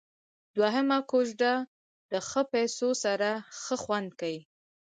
[0.55, 1.53] دوهمه کوزده
[2.11, 3.29] د ښو پيسو سره
[3.61, 4.39] ښه خوند کيي.